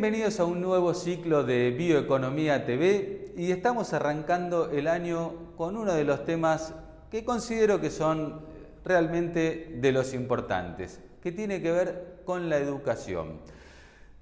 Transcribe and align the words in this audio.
Bienvenidos 0.00 0.38
a 0.38 0.44
un 0.44 0.60
nuevo 0.60 0.94
ciclo 0.94 1.42
de 1.42 1.72
Bioeconomía 1.72 2.64
TV 2.64 3.32
y 3.36 3.50
estamos 3.50 3.92
arrancando 3.92 4.70
el 4.70 4.86
año 4.86 5.32
con 5.56 5.76
uno 5.76 5.92
de 5.92 6.04
los 6.04 6.24
temas 6.24 6.72
que 7.10 7.24
considero 7.24 7.80
que 7.80 7.90
son 7.90 8.42
realmente 8.84 9.76
de 9.80 9.90
los 9.90 10.14
importantes, 10.14 11.00
que 11.20 11.32
tiene 11.32 11.60
que 11.60 11.72
ver 11.72 12.20
con 12.24 12.48
la 12.48 12.58
educación. 12.58 13.40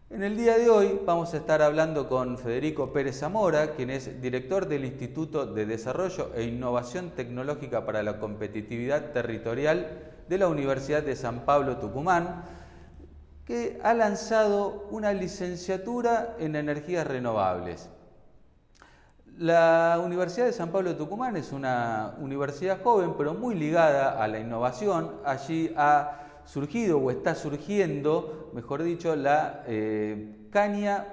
En 0.09 0.23
el 0.23 0.39
día 0.39 0.57
de 0.57 0.70
hoy 0.70 0.98
vamos 1.05 1.34
a 1.34 1.37
estar 1.37 1.61
hablando 1.61 2.09
con 2.09 2.38
Federico 2.38 2.91
Pérez 2.95 3.19
Zamora, 3.19 3.74
quien 3.74 3.91
es 3.91 4.23
director 4.23 4.69
del 4.69 4.87
Instituto 4.87 5.45
de 5.45 5.66
Desarrollo 5.66 6.30
e 6.34 6.45
Innovación 6.45 7.11
Tecnológica 7.11 7.84
para 7.84 8.02
la 8.02 8.19
Competitividad 8.19 9.12
Territorial 9.12 10.15
de 10.27 10.38
la 10.38 10.48
Universidad 10.48 11.02
de 11.02 11.16
San 11.16 11.45
Pablo 11.45 11.77
Tucumán, 11.77 12.45
que 13.46 13.78
ha 13.84 13.95
lanzado 13.95 14.88
una 14.91 15.12
licenciatura 15.12 16.34
en 16.38 16.56
energías 16.56 17.06
renovables. 17.06 17.88
La 19.38 20.00
Universidad 20.05 20.46
de 20.46 20.52
San 20.52 20.72
Pablo 20.72 20.96
Tucumán 20.96 21.36
es 21.36 21.52
una 21.52 22.16
universidad 22.19 22.82
joven, 22.82 23.14
pero 23.16 23.34
muy 23.34 23.55
ligada 23.55 24.20
a 24.22 24.27
la 24.27 24.41
innovación. 24.41 25.20
Allí 25.24 25.72
ha 25.77 26.42
surgido 26.45 26.98
o 26.98 27.10
está 27.10 27.34
surgiendo, 27.34 28.50
mejor 28.52 28.82
dicho, 28.82 29.14
la 29.14 29.62
eh, 29.66 30.48
caña 30.50 31.06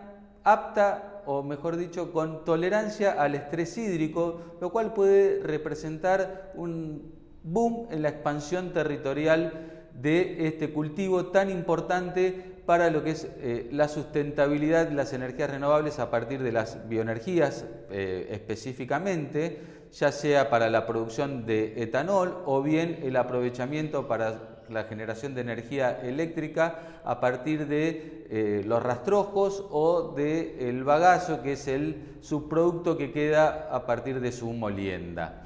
apta 0.43 1.21
o 1.25 1.43
mejor 1.43 1.77
dicho, 1.77 2.11
con 2.11 2.43
tolerancia 2.43 3.13
al 3.13 3.35
estrés 3.35 3.77
hídrico, 3.77 4.41
lo 4.59 4.71
cual 4.71 4.93
puede 4.93 5.41
representar 5.41 6.51
un 6.55 7.13
boom 7.43 7.87
en 7.91 8.01
la 8.01 8.09
expansión 8.09 8.73
territorial 8.73 9.72
de 9.93 10.47
este 10.47 10.71
cultivo 10.71 11.27
tan 11.27 11.49
importante 11.49 12.53
para 12.65 12.89
lo 12.89 13.03
que 13.03 13.11
es 13.11 13.27
eh, 13.37 13.69
la 13.71 13.87
sustentabilidad 13.87 14.87
de 14.87 14.95
las 14.95 15.13
energías 15.13 15.49
renovables 15.49 15.99
a 15.99 16.09
partir 16.09 16.41
de 16.41 16.51
las 16.51 16.87
bioenergías 16.87 17.65
eh, 17.91 18.29
específicamente, 18.31 19.59
ya 19.91 20.11
sea 20.11 20.49
para 20.49 20.69
la 20.69 20.87
producción 20.87 21.45
de 21.45 21.83
etanol 21.83 22.41
o 22.45 22.61
bien 22.61 22.99
el 23.03 23.15
aprovechamiento 23.17 24.07
para 24.07 24.53
la 24.69 24.85
generación 24.85 25.35
de 25.35 25.41
energía 25.41 25.99
eléctrica 26.01 27.01
a 27.03 27.19
partir 27.19 27.67
de 27.67 28.25
eh, 28.29 28.63
los 28.65 28.81
rastrojos 28.81 29.65
o 29.69 30.13
del 30.15 30.55
el 30.59 30.83
bagazo, 30.83 31.41
que 31.41 31.53
es 31.53 31.67
el 31.67 32.17
subproducto 32.21 32.97
que 32.97 33.11
queda 33.11 33.69
a 33.71 33.85
partir 33.85 34.21
de 34.21 34.31
su 34.31 34.51
molienda. 34.53 35.43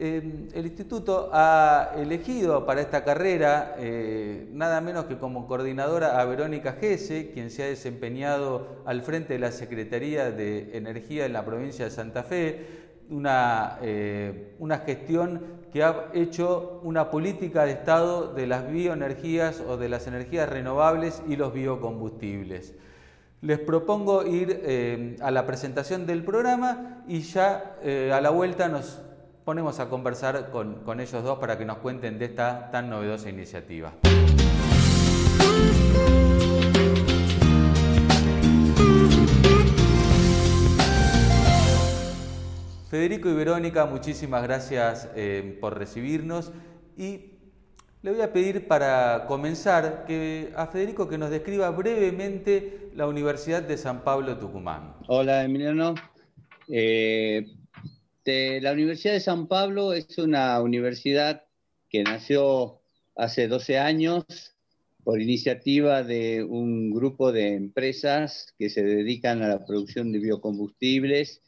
Eh, 0.00 0.48
el 0.54 0.66
instituto 0.66 1.30
ha 1.32 1.92
elegido 1.96 2.64
para 2.64 2.80
esta 2.80 3.02
carrera 3.02 3.74
eh, 3.78 4.48
nada 4.52 4.80
menos 4.80 5.06
que 5.06 5.18
como 5.18 5.46
coordinadora 5.48 6.20
a 6.20 6.24
Verónica 6.24 6.74
Gese, 6.74 7.30
quien 7.32 7.50
se 7.50 7.64
ha 7.64 7.66
desempeñado 7.66 8.82
al 8.84 9.02
frente 9.02 9.32
de 9.34 9.40
la 9.40 9.50
Secretaría 9.50 10.30
de 10.30 10.76
Energía 10.76 11.26
en 11.26 11.32
la 11.32 11.44
provincia 11.44 11.84
de 11.84 11.90
Santa 11.90 12.22
Fe, 12.22 12.86
una, 13.10 13.78
una 14.58 14.78
gestión 14.80 15.40
que 15.72 15.82
ha 15.82 16.10
hecho 16.12 16.80
una 16.82 17.10
política 17.10 17.64
de 17.64 17.72
Estado 17.72 18.32
de 18.34 18.46
las 18.46 18.70
bioenergías 18.70 19.60
o 19.66 19.76
de 19.76 19.88
las 19.88 20.06
energías 20.06 20.48
renovables 20.48 21.22
y 21.26 21.36
los 21.36 21.52
biocombustibles. 21.52 22.74
Les 23.40 23.58
propongo 23.60 24.26
ir 24.26 24.62
eh, 24.64 25.16
a 25.20 25.30
la 25.30 25.46
presentación 25.46 26.06
del 26.06 26.24
programa 26.24 27.04
y 27.06 27.20
ya 27.20 27.76
eh, 27.82 28.10
a 28.12 28.20
la 28.20 28.30
vuelta 28.30 28.68
nos 28.68 29.00
ponemos 29.48 29.80
a 29.80 29.88
conversar 29.88 30.50
con, 30.50 30.74
con 30.84 31.00
ellos 31.00 31.24
dos 31.24 31.38
para 31.38 31.56
que 31.56 31.64
nos 31.64 31.78
cuenten 31.78 32.18
de 32.18 32.26
esta 32.26 32.70
tan 32.70 32.90
novedosa 32.90 33.30
iniciativa. 33.30 33.94
Federico 42.90 43.30
y 43.30 43.32
Verónica, 43.32 43.86
muchísimas 43.86 44.42
gracias 44.42 45.08
eh, 45.16 45.56
por 45.62 45.78
recibirnos 45.78 46.52
y 46.98 47.38
le 48.02 48.10
voy 48.10 48.20
a 48.20 48.34
pedir 48.34 48.68
para 48.68 49.24
comenzar 49.26 50.04
que 50.04 50.52
a 50.56 50.66
Federico 50.66 51.08
que 51.08 51.16
nos 51.16 51.30
describa 51.30 51.70
brevemente 51.70 52.90
la 52.94 53.06
Universidad 53.06 53.62
de 53.62 53.78
San 53.78 54.04
Pablo 54.04 54.36
Tucumán. 54.36 54.92
Hola 55.06 55.42
Emiliano. 55.42 55.94
Eh, 56.68 57.46
la 58.28 58.72
Universidad 58.72 59.14
de 59.14 59.20
San 59.20 59.46
Pablo 59.46 59.94
es 59.94 60.18
una 60.18 60.60
universidad 60.60 61.44
que 61.88 62.02
nació 62.02 62.82
hace 63.16 63.48
12 63.48 63.78
años 63.78 64.26
por 65.02 65.22
iniciativa 65.22 66.02
de 66.02 66.44
un 66.44 66.90
grupo 66.90 67.32
de 67.32 67.54
empresas 67.54 68.52
que 68.58 68.68
se 68.68 68.82
dedican 68.82 69.42
a 69.42 69.48
la 69.48 69.64
producción 69.64 70.12
de 70.12 70.18
biocombustibles 70.18 71.40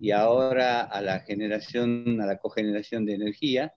y 0.00 0.12
ahora 0.12 0.82
a 0.82 1.02
la 1.02 1.18
generación, 1.20 2.20
a 2.20 2.26
la 2.26 2.38
cogeneración 2.38 3.04
de 3.04 3.14
energía. 3.14 3.74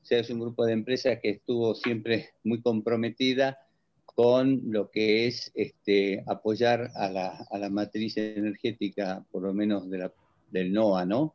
O 0.00 0.04
sea, 0.04 0.20
es 0.20 0.30
un 0.30 0.38
grupo 0.38 0.66
de 0.66 0.74
empresas 0.74 1.18
que 1.20 1.30
estuvo 1.30 1.74
siempre 1.74 2.30
muy 2.44 2.62
comprometida 2.62 3.58
con 4.04 4.60
lo 4.70 4.92
que 4.92 5.26
es 5.26 5.50
este, 5.56 6.22
apoyar 6.28 6.92
a 6.94 7.10
la, 7.10 7.46
a 7.50 7.58
la, 7.58 7.68
matriz 7.68 8.16
energética, 8.16 9.24
por 9.32 9.42
lo 9.42 9.52
menos 9.52 9.90
de 9.90 9.98
la, 9.98 10.12
del 10.52 10.72
NOA, 10.72 11.04
¿no? 11.04 11.34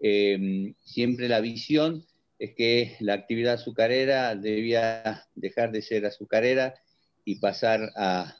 Em, 0.00 0.74
siempre 0.82 1.28
la 1.28 1.40
visión 1.40 2.04
es 2.38 2.54
que 2.54 2.96
la 3.00 3.14
actividad 3.14 3.54
azucarera 3.54 4.34
debía 4.34 5.26
dejar 5.34 5.72
de 5.72 5.82
ser 5.82 6.06
azucarera 6.06 6.74
y 7.24 7.36
pasar 7.36 7.92
a, 7.96 8.34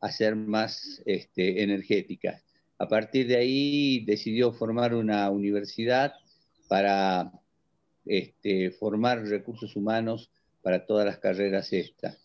a 0.00 0.12
ser 0.12 0.36
más 0.36 1.02
este, 1.04 1.62
energética. 1.62 2.42
A 2.78 2.88
partir 2.88 3.26
de 3.26 3.36
ahí 3.36 4.04
decidió 4.04 4.52
formar 4.52 4.94
una 4.94 5.30
universidad 5.30 6.14
para 6.68 7.30
este, 8.06 8.70
formar 8.70 9.22
recursos 9.26 9.76
humanos 9.76 10.30
para 10.62 10.86
todas 10.86 11.06
las 11.06 11.18
carreras 11.18 11.72
estas. 11.72 12.18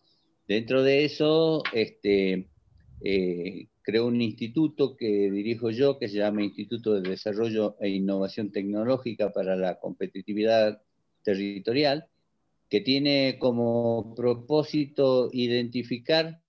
Dentro 0.47 0.83
de 0.83 1.05
eso, 1.05 1.63
este, 1.73 2.49
eh, 3.03 3.67
creó 3.81 4.05
un 4.05 4.21
instituto 4.21 4.95
que 4.95 5.31
dirijo 5.31 5.69
yo, 5.71 5.97
que 5.97 6.07
se 6.07 6.17
llama 6.17 6.43
Instituto 6.43 6.93
de 6.93 7.09
Desarrollo 7.09 7.75
e 7.79 7.89
Innovación 7.89 8.51
Tecnológica 8.51 9.31
para 9.31 9.55
la 9.55 9.79
Competitividad 9.79 10.81
Territorial, 11.23 12.07
que 12.69 12.81
tiene 12.81 13.37
como 13.39 14.13
propósito 14.15 15.29
identificar 15.33 16.41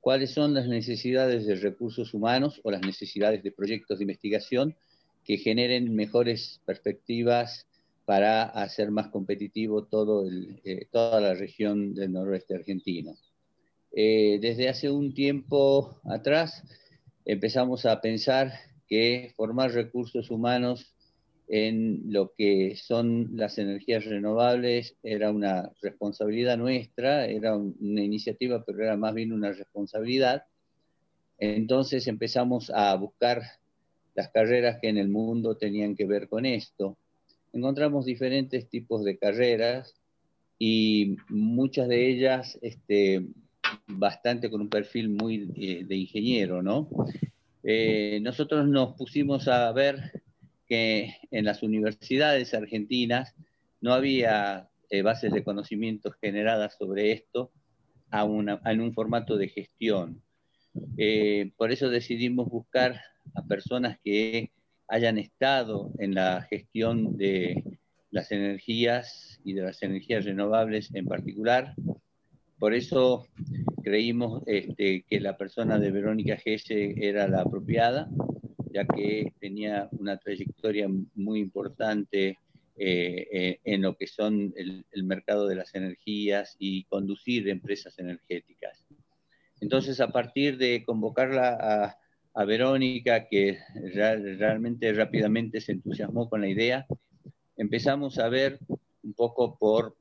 cuáles 0.00 0.32
son 0.32 0.54
las 0.54 0.66
necesidades 0.66 1.46
de 1.46 1.56
recursos 1.56 2.14
humanos 2.14 2.60
o 2.64 2.70
las 2.70 2.82
necesidades 2.82 3.42
de 3.42 3.52
proyectos 3.52 3.98
de 3.98 4.04
investigación 4.04 4.76
que 5.24 5.36
generen 5.36 5.94
mejores 5.94 6.60
perspectivas 6.64 7.66
para 8.06 8.42
hacer 8.42 8.90
más 8.90 9.08
competitivo 9.08 9.84
todo 9.84 10.28
eh, 10.64 10.88
toda 10.90 11.20
la 11.20 11.34
región 11.34 11.94
del 11.94 12.12
noroeste 12.12 12.54
argentino. 12.54 13.16
Eh, 13.92 14.38
desde 14.40 14.68
hace 14.68 14.90
un 14.90 15.14
tiempo 15.14 16.00
atrás 16.04 16.62
empezamos 17.24 17.86
a 17.86 18.00
pensar 18.00 18.52
que 18.88 19.32
formar 19.36 19.72
recursos 19.72 20.30
humanos 20.30 20.94
en 21.48 22.12
lo 22.12 22.32
que 22.36 22.76
son 22.76 23.30
las 23.36 23.58
energías 23.58 24.04
renovables 24.04 24.96
era 25.02 25.32
una 25.32 25.72
responsabilidad 25.82 26.56
nuestra, 26.56 27.26
era 27.26 27.56
una 27.56 28.02
iniciativa, 28.02 28.64
pero 28.64 28.84
era 28.84 28.96
más 28.96 29.14
bien 29.14 29.32
una 29.32 29.50
responsabilidad. 29.50 30.44
Entonces 31.38 32.06
empezamos 32.06 32.70
a 32.70 32.94
buscar 32.94 33.42
las 34.14 34.28
carreras 34.30 34.78
que 34.80 34.88
en 34.88 34.98
el 34.98 35.08
mundo 35.08 35.56
tenían 35.56 35.96
que 35.96 36.06
ver 36.06 36.28
con 36.28 36.46
esto. 36.46 36.96
Encontramos 37.52 38.04
diferentes 38.04 38.68
tipos 38.68 39.04
de 39.04 39.18
carreras 39.18 39.96
y 40.56 41.16
muchas 41.28 41.88
de 41.88 42.10
ellas 42.10 42.58
este, 42.62 43.26
bastante 43.86 44.50
con 44.50 44.60
un 44.60 44.68
perfil 44.68 45.08
muy 45.08 45.50
eh, 45.56 45.84
de 45.84 45.96
ingeniero, 45.96 46.62
¿no? 46.62 46.88
Eh, 47.62 48.20
nosotros 48.22 48.66
nos 48.66 48.94
pusimos 48.94 49.48
a 49.48 49.70
ver 49.72 50.22
que 50.66 51.16
en 51.30 51.44
las 51.44 51.62
universidades 51.62 52.54
argentinas 52.54 53.34
no 53.80 53.92
había 53.92 54.68
eh, 54.88 55.02
bases 55.02 55.32
de 55.32 55.44
conocimientos 55.44 56.14
generadas 56.20 56.76
sobre 56.78 57.12
esto 57.12 57.52
en 58.12 58.80
un 58.80 58.92
formato 58.92 59.36
de 59.36 59.48
gestión. 59.48 60.22
Por 61.56 61.70
eso 61.70 61.90
decidimos 61.90 62.48
buscar 62.48 63.00
a 63.34 63.42
personas 63.46 63.98
que 64.02 64.50
hayan 64.88 65.16
estado 65.18 65.92
en 65.98 66.16
la 66.16 66.42
gestión 66.50 67.16
de 67.16 67.62
las 68.10 68.32
energías 68.32 69.40
y 69.44 69.52
de 69.52 69.62
las 69.62 69.82
energías 69.82 70.24
renovables 70.24 70.92
en 70.94 71.06
particular. 71.06 71.74
Por 72.60 72.74
eso 72.74 73.26
creímos 73.82 74.44
este, 74.46 75.04
que 75.08 75.18
la 75.18 75.36
persona 75.36 75.80
de 75.80 75.90
Verónica 75.90 76.36
Gese 76.36 76.94
era 76.96 77.26
la 77.26 77.40
apropiada 77.40 78.08
ya 78.72 78.86
que 78.86 79.32
tenía 79.40 79.88
una 79.92 80.16
trayectoria 80.16 80.88
muy 81.14 81.40
importante 81.40 82.38
eh, 82.76 83.28
eh, 83.32 83.60
en 83.64 83.82
lo 83.82 83.96
que 83.96 84.06
son 84.06 84.54
el, 84.56 85.04
mercado 85.04 85.46
de 85.46 85.56
las 85.56 85.74
energías 85.74 86.56
y 86.58 86.84
conducir 86.84 87.48
empresas 87.48 87.98
energéticas. 87.98 88.84
Entonces, 89.60 90.00
a 90.00 90.08
partir 90.08 90.56
de 90.56 90.84
convocarla 90.84 91.96
a, 92.34 92.44
Verónica, 92.46 93.28
que 93.28 93.58
realmente 93.92 94.90
rápidamente 94.94 95.60
se 95.60 95.72
entusiasmó 95.72 96.30
con 96.30 96.40
la 96.40 96.48
idea, 96.48 96.86
empezamos 97.58 98.18
a 98.18 98.30
ver 98.30 98.58
un 99.02 99.12
poco 99.12 99.58
por 99.58 99.94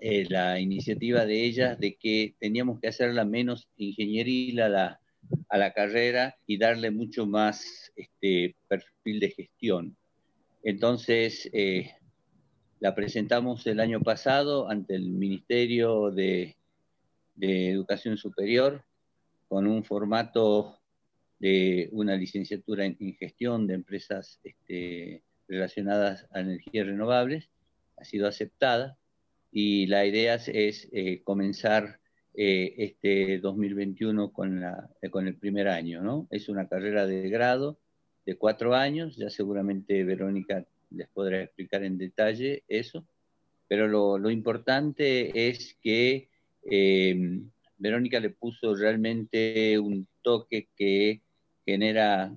eh, 0.00 0.26
la 0.28 0.58
iniciativa 0.58 1.26
de 1.26 1.44
ella 1.44 1.76
de 1.76 1.96
que 1.96 2.34
teníamos 2.38 2.80
que 2.80 2.88
hacerla 2.88 3.24
menos 3.24 3.68
ingenieril 3.76 4.60
a 4.60 4.68
la, 4.68 5.00
a 5.48 5.58
la 5.58 5.72
carrera 5.72 6.36
y 6.46 6.58
darle 6.58 6.90
mucho 6.90 7.26
más 7.26 7.92
este, 7.96 8.56
perfil 8.68 9.20
de 9.20 9.30
gestión. 9.30 9.96
Entonces, 10.62 11.48
eh, 11.52 11.92
la 12.80 12.94
presentamos 12.94 13.66
el 13.66 13.80
año 13.80 14.00
pasado 14.00 14.68
ante 14.70 14.94
el 14.94 15.10
Ministerio 15.10 16.10
de, 16.10 16.56
Educación 17.42 18.18
Superior 18.18 18.84
con 19.48 19.66
un 19.66 19.82
formato 19.82 20.78
de 21.38 21.88
una 21.92 22.14
licenciatura 22.14 22.84
en, 22.84 22.96
gestión 23.16 23.66
de 23.66 23.74
empresas 23.74 24.38
este, 24.44 25.22
relacionadas 25.48 26.26
a 26.32 26.40
energías 26.40 26.86
renovables. 26.86 27.48
Ha 27.96 28.04
sido 28.04 28.28
aceptada 28.28 28.98
y 29.52 29.86
la 29.86 30.06
idea 30.06 30.34
es, 30.36 30.88
eh, 30.92 31.22
comenzar 31.24 31.98
eh, 32.34 32.74
este 32.78 33.38
2021 33.38 34.32
con, 34.32 34.60
la, 34.60 34.88
con 35.10 35.26
el 35.26 35.36
primer 35.36 35.68
año. 35.68 36.02
¿no? 36.02 36.28
Es 36.30 36.48
una 36.48 36.68
carrera 36.68 37.06
de 37.06 37.28
grado 37.28 37.78
de 38.24 38.36
cuatro 38.36 38.74
años, 38.74 39.16
ya 39.16 39.30
seguramente 39.30 40.04
Verónica 40.04 40.64
les 40.90 41.08
podrá 41.08 41.42
explicar 41.42 41.84
en 41.84 41.98
detalle 41.98 42.64
eso, 42.68 43.04
pero 43.68 43.86
lo, 43.88 44.30
importante 44.30 45.48
es 45.48 45.76
que 45.80 46.28
eh, 46.70 47.40
Verónica 47.78 48.20
le 48.20 48.30
puso 48.30 48.74
realmente 48.74 49.78
un 49.78 50.06
toque 50.22 50.68
que 50.76 51.22
genera, 51.64 52.34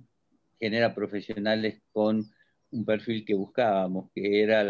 genera 0.59 0.93
profesionales 0.93 1.81
con 1.91 2.31
un 2.71 2.85
perfil 2.85 3.25
que 3.25 3.33
buscábamos, 3.33 4.11
que 4.13 4.41
era 4.41 4.61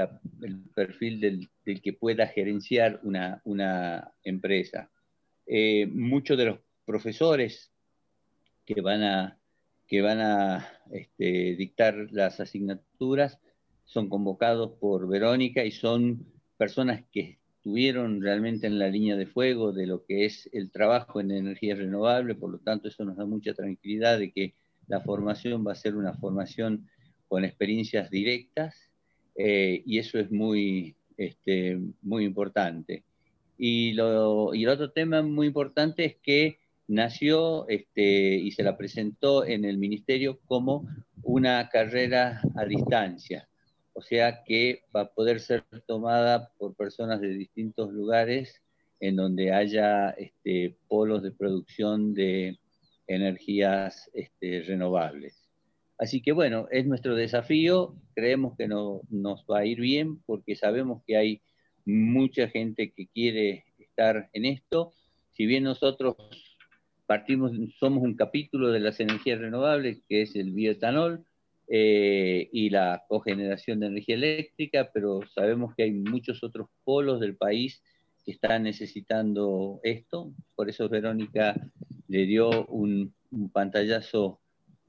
el 0.42 0.60
perfil 0.74 1.19
del, 1.19 1.50
que 1.63 1.94
pueda 1.94 2.27
gerenciar 2.27 3.00
una, 3.04 3.42
una 3.45 4.13
empresa. 4.24 4.92
Eh, 5.45 5.88
muchos 5.88 6.38
de 6.38 6.45
los 6.45 6.60
profesores 6.86 7.71
que 8.65 8.81
van 8.81 9.04
a, 9.04 9.39
que 9.88 10.01
van 10.01 10.19
a 10.21 10.68
este, 10.92 11.56
dictar 11.56 12.07
las 12.12 12.39
asignaturas 12.39 13.39
son 13.86 14.10
convocados 14.10 14.77
por 14.80 15.07
Verónica 15.07 15.65
y 15.65 15.71
son 15.71 16.25
personas 16.57 17.04
que 17.12 17.39
estuvieron 17.57 18.21
realmente 18.21 18.68
en 18.68 18.80
la 18.80 18.89
línea 18.89 19.16
de 19.16 19.27
fuego 19.27 19.71
de 19.71 19.88
lo 19.88 20.06
que 20.06 20.25
es 20.25 20.50
el 20.51 20.71
trabajo 20.71 21.21
en 21.21 21.31
energía 21.31 21.75
renovable, 21.75 22.36
por 22.36 22.51
lo 22.51 22.59
tanto 22.59 22.88
eso 22.88 23.06
nos 23.06 23.18
da 23.18 23.25
mucha 23.25 23.54
tranquilidad 23.54 24.19
de 24.19 24.31
que 24.31 24.56
la 24.88 25.01
formación 25.01 25.66
va 25.66 25.71
a 25.71 25.75
ser 25.75 25.95
una 25.95 26.13
formación 26.13 26.89
con 27.27 27.45
experiencias 27.45 28.09
directas 28.09 28.92
eh, 29.36 29.81
y 29.86 29.98
eso 29.98 30.19
es 30.19 30.31
muy, 30.31 30.95
este, 31.18 31.80
muy 32.01 32.25
importante. 32.25 33.04
Y, 33.57 33.94
lo, 33.94 34.54
y 34.54 34.63
el 34.63 34.69
otro 34.69 34.92
tema 34.92 35.21
muy 35.21 35.48
importante 35.48 36.06
es 36.06 36.15
que 36.15 36.60
nació 36.88 37.68
este, 37.69 38.36
y 38.36 38.51
se 38.51 38.63
la 38.63 38.77
presentó 38.77 39.45
en 39.45 39.65
el 39.65 39.77
ministerio 39.77 40.39
como 40.45 40.88
una 41.24 41.69
carrera 41.69 42.42
a 42.56 42.65
distancia 42.65 43.48
o 43.94 44.01
sea 44.01 44.44
que 44.44 44.83
va 44.95 45.01
a 45.01 45.13
poder 45.13 45.39
ser 45.39 45.63
tomada 45.86 46.51
por 46.57 46.75
personas 46.75 47.21
de 47.21 47.30
distintos 47.30 47.92
lugares 47.94 48.62
en 49.00 49.16
donde 49.16 49.54
haya 49.54 50.09
este, 50.12 50.75
polos 50.88 51.21
de 51.24 51.31
producción 51.31 52.13
de 52.13 52.59
energías 53.07 54.09
este, 54.13 54.63
renovables. 54.63 55.43
Así 56.03 56.21
que 56.21 56.33
bueno, 56.33 56.67
es 56.69 56.85
nuestro 56.85 57.15
desafío, 57.15 57.95
creemos 58.13 58.57
que 58.57 58.67
no, 58.67 59.00
nos 59.09 59.45
va 59.50 59.59
a 59.59 59.65
ir 59.65 59.79
bien 59.79 60.21
porque 60.25 60.57
sabemos 60.57 61.01
que 61.07 61.15
hay 61.15 61.41
mucha 61.85 62.50
gente 62.50 62.91
que 62.91 63.07
quiere 63.07 63.63
estar 63.79 64.29
en 64.33 64.44
esto. 64.44 64.91
Si 65.31 65.45
bien 65.45 65.63
nosotros 65.63 66.17
partimos, 67.05 67.53
somos 67.79 68.03
un 68.03 68.15
capítulo 68.15 68.69
de 68.71 68.81
las 68.81 69.00
energías 69.00 69.39
renovables, 69.39 70.01
que 70.09 70.23
es 70.23 70.35
el 70.35 70.51
bioetanol, 70.51 71.23
eh, 71.69 72.49
y 72.51 72.69
la 72.69 73.06
cogeneración 73.07 73.79
de 73.79 73.88
energía 73.88 74.15
eléctrica, 74.15 74.91
pero 74.94 75.21
sabemos 75.33 75.73
que 75.73 75.83
hay 75.83 75.91
muchos 75.91 76.44
otros 76.44 76.67
polos 76.83 77.21
del 77.21 77.38
país 77.38 77.81
que 78.25 78.33
están 78.33 78.63
necesitando 78.63 79.79
esto. 79.83 80.33
Por 80.53 80.69
eso 80.69 80.89
Verónica 80.89 81.56
le 82.09 82.25
dio 82.25 82.65
un, 82.65 83.15
pantallazo 83.53 84.41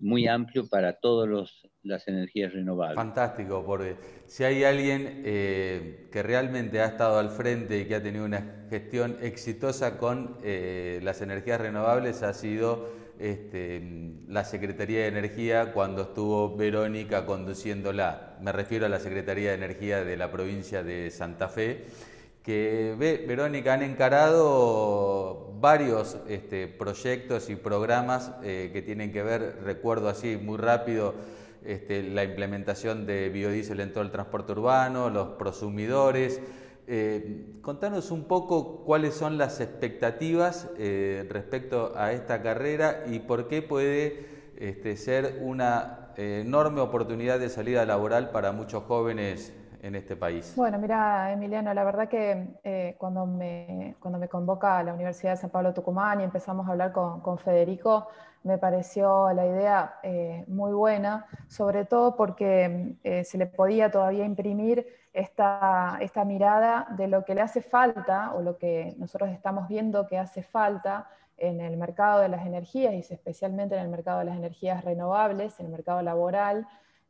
muy 0.04 0.28
amplio 0.28 0.68
para 0.68 0.92
todas 0.92 1.64
las 1.82 2.06
energías 2.08 2.52
renovables. 2.52 2.96
Fantástico, 2.96 3.64
porque 3.64 3.96
si 4.26 4.44
hay 4.44 4.62
alguien 4.62 5.22
eh, 5.24 6.08
que 6.12 6.22
realmente 6.22 6.80
ha 6.80 6.86
estado 6.86 7.18
al 7.18 7.30
frente 7.30 7.80
y 7.80 7.86
que 7.86 7.94
ha 7.94 8.02
tenido 8.02 8.26
una 8.26 8.66
gestión 8.68 9.16
exitosa 9.22 9.96
con 9.96 10.36
eh, 10.44 11.00
las 11.02 11.22
energías 11.22 11.58
renovables, 11.60 12.22
ha 12.22 12.34
sido 12.34 12.90
este, 13.18 13.82
la 14.28 14.44
Secretaría 14.44 15.00
de 15.00 15.06
Energía 15.06 15.72
cuando 15.72 16.02
estuvo 16.02 16.54
Verónica 16.54 17.24
conduciéndola. 17.24 18.36
Me 18.42 18.52
refiero 18.52 18.84
a 18.84 18.90
la 18.90 19.00
Secretaría 19.00 19.50
de 19.50 19.56
Energía 19.56 20.04
de 20.04 20.16
la 20.18 20.30
provincia 20.30 20.82
de 20.82 21.10
Santa 21.10 21.48
Fe, 21.48 21.84
que 22.44 22.94
Verónica 23.26 23.72
han 23.72 23.82
encarado 23.82 25.50
varios 25.60 26.18
este, 26.28 26.68
proyectos 26.68 27.50
y 27.50 27.56
programas 27.56 28.32
eh, 28.42 28.70
que 28.72 28.82
tienen 28.82 29.12
que 29.12 29.22
ver, 29.22 29.60
recuerdo 29.64 30.08
así 30.08 30.36
muy 30.36 30.58
rápido, 30.58 31.14
este, 31.64 32.02
la 32.02 32.22
implementación 32.22 33.06
de 33.06 33.30
biodiesel 33.30 33.80
en 33.80 33.92
todo 33.92 34.04
el 34.04 34.10
transporte 34.10 34.52
urbano, 34.52 35.08
los 35.08 35.28
prosumidores, 35.38 36.40
eh, 36.86 37.56
contanos 37.62 38.10
un 38.10 38.24
poco 38.24 38.84
cuáles 38.84 39.14
son 39.14 39.38
las 39.38 39.60
expectativas 39.62 40.68
eh, 40.76 41.26
respecto 41.30 41.94
a 41.96 42.12
esta 42.12 42.42
carrera 42.42 43.04
y 43.06 43.20
por 43.20 43.48
qué 43.48 43.62
puede 43.62 44.26
este, 44.58 44.98
ser 44.98 45.38
una 45.40 46.10
eh, 46.18 46.42
enorme 46.44 46.82
oportunidad 46.82 47.40
de 47.40 47.48
salida 47.48 47.86
laboral 47.86 48.30
para 48.30 48.52
muchos 48.52 48.84
jóvenes 48.84 49.54
en 49.84 49.94
este 49.94 50.16
país. 50.16 50.54
Bueno, 50.56 50.78
mira, 50.78 51.30
Emiliano, 51.30 51.74
la 51.74 51.84
verdad 51.84 52.08
que 52.08 52.94
cuando, 52.98 53.26
me, 53.26 53.94
cuando 54.00 54.18
me 54.18 54.28
convoca 54.28 54.78
a 54.78 54.82
la 54.82 54.94
Universidad 54.94 55.32
de 55.32 55.36
San 55.36 55.50
Pablo 55.50 55.74
Tucumán 55.74 56.22
y 56.22 56.24
empezamos 56.24 56.66
a 56.66 56.70
hablar 56.70 56.92
con, 56.92 57.38
Federico, 57.38 58.08
me 58.44 58.56
pareció 58.56 59.30
la 59.32 59.46
idea 59.46 60.00
muy 60.46 60.72
buena, 60.72 61.26
sobre 61.48 61.84
todo 61.84 62.16
porque 62.16 62.96
se 63.24 63.36
le 63.36 63.46
podía 63.46 63.90
todavía 63.90 64.24
imprimir 64.24 64.86
esta, 65.12 65.98
esta 66.00 66.24
mirada 66.24 66.86
de 66.96 67.06
lo 67.06 67.24
que 67.24 67.34
le 67.34 67.42
hace 67.42 67.60
falta 67.60 68.32
o 68.34 68.40
lo 68.40 68.56
que 68.56 68.94
nosotros 68.98 69.30
estamos 69.30 69.68
viendo 69.68 70.06
que 70.06 70.18
hace 70.18 70.42
falta 70.42 71.08
en 71.36 71.60
el 71.60 71.76
mercado 71.76 72.20
de 72.20 72.28
las 72.28 72.46
energías 72.46 72.94
y 72.94 72.98
especialmente 72.98 73.74
en 73.74 73.82
el 73.82 73.88
mercado 73.88 74.20
de 74.20 74.24
las 74.26 74.36
energías 74.36 74.84
renovables, 74.84 75.58
en 75.60 75.66
el 75.66 75.72
mercado 75.72 76.00
laboral, 76.02 76.66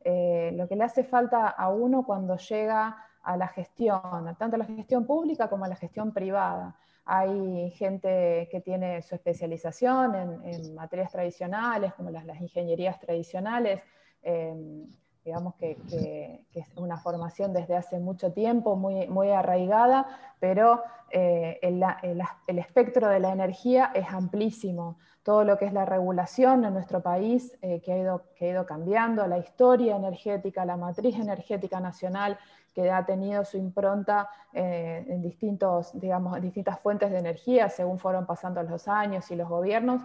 eh, 0.07 0.51
lo 0.53 0.67
que 0.67 0.75
le 0.75 0.83
hace 0.83 1.03
falta 1.03 1.49
a 1.49 1.69
uno 1.69 2.03
cuando 2.05 2.37
llega 2.37 2.95
a 3.23 3.37
la 3.37 3.47
gestión, 3.47 3.99
tanto 4.37 4.55
a 4.55 4.59
la 4.59 4.65
gestión 4.65 5.05
pública 5.05 5.49
como 5.49 5.65
a 5.65 5.67
la 5.67 5.75
gestión 5.75 6.13
privada. 6.13 6.75
Hay 7.05 7.71
gente 7.71 8.47
que 8.51 8.61
tiene 8.61 9.01
su 9.01 9.15
especialización 9.15 10.43
en, 10.43 10.75
materias 10.75 11.11
tradicionales, 11.11 11.93
como 11.95 12.11
las, 12.11 12.39
ingenierías 12.39 12.99
tradicionales. 12.99 13.81
Eh, 14.21 14.85
digamos 15.25 15.55
que, 15.55 16.45
es 16.53 16.67
una 16.77 16.97
formación 16.97 17.51
desde 17.51 17.75
hace 17.75 17.99
mucho 17.99 18.31
tiempo, 18.31 18.75
muy, 18.75 19.07
muy 19.07 19.31
arraigada, 19.31 20.07
pero 20.39 20.83
eh, 21.09 21.59
el, 21.63 22.59
espectro 22.59 23.09
de 23.09 23.19
la 23.19 23.31
energía 23.31 23.91
es 23.95 24.07
amplísimo. 24.07 24.99
Todo 25.25 25.43
lo 25.43 25.57
que 25.57 25.65
es 25.65 25.73
la 25.73 25.85
regulación 25.85 26.65
en 26.65 26.73
nuestro 26.75 27.01
país, 27.01 27.57
eh, 27.63 27.81
que, 27.81 27.93
ha 27.93 27.97
ido, 27.97 28.25
que 28.35 28.45
ha 28.45 28.49
ido 28.51 28.65
cambiando, 28.67 29.25
la 29.25 29.39
historia 29.39 29.95
energética, 29.95 30.65
la 30.65 30.77
matriz 30.77 31.15
energética 31.15 31.79
nacional, 31.79 32.37
que 32.75 32.91
ha 32.91 33.03
tenido 33.07 33.43
su 33.43 33.57
impronta 33.57 34.29
eh, 34.53 35.03
en 35.09 35.23
distintos, 35.23 35.99
digamos, 35.99 36.39
distintas 36.41 36.79
fuentes 36.79 37.09
de 37.09 37.17
energía 37.17 37.69
según 37.69 37.97
fueron 37.97 38.27
pasando 38.27 38.61
los 38.61 38.87
años 38.87 39.31
y 39.31 39.35
los 39.35 39.49
gobiernos, 39.49 40.03